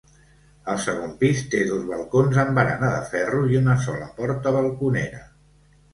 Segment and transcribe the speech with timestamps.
[0.71, 5.21] El segon pis té dos balcons amb barana de ferro i una sola porta balconera.